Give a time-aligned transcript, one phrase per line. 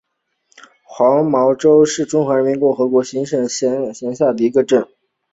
[0.81, 4.87] 黄茅洲镇是中华人民共和国湖南省沅江市下辖的一个镇。